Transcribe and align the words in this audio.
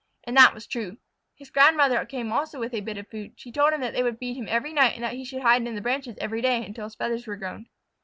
And 0.23 0.35
that 0.35 0.55
was 0.55 0.65
true. 0.65 0.97
His 1.35 1.51
grandmother 1.51 2.03
came 2.07 2.31
also 2.31 2.59
with 2.59 2.73
a 2.73 2.79
bit 2.81 2.97
of 2.97 3.07
food. 3.09 3.33
She 3.35 3.51
told 3.51 3.71
him 3.71 3.81
that 3.81 3.93
they 3.93 4.01
would 4.01 4.17
feed 4.17 4.35
him 4.35 4.47
every 4.49 4.73
night 4.73 4.95
and 4.95 5.03
that 5.03 5.13
he 5.13 5.23
should 5.23 5.43
hide 5.43 5.61
in 5.67 5.75
the 5.75 5.79
branches 5.79 6.17
each 6.19 6.41
day 6.41 6.65
until 6.65 6.85
his 6.85 6.95
feathers 6.95 7.27
were 7.27 7.35
grown. 7.37 7.67